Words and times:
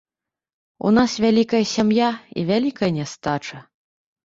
У 0.89 0.93
нас 0.99 1.11
вялікая 1.25 1.61
сям'я 1.75 2.09
і 2.39 2.47
вялікая 2.51 2.91
нястача. 2.99 3.57